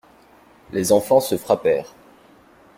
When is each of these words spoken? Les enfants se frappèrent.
Les 0.71 0.91
enfants 0.93 1.19
se 1.19 1.37
frappèrent. 1.37 1.93